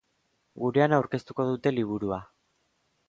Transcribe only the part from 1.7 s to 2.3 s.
liburua.